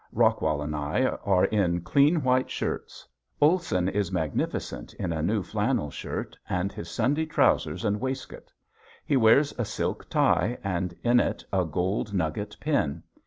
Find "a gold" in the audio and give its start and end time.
11.53-12.15